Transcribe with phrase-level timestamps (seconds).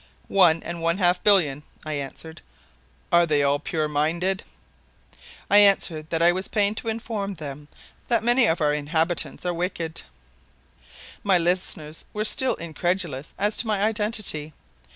[0.29, 2.41] "One and one half billion," I answered.
[3.11, 4.43] "Are they all pure minded?"
[5.47, 7.67] I answered that I was pained to inform them
[8.07, 10.01] that many of our inhabitants are wicked.
[11.23, 14.53] My listeners were still incredulous as to my identity.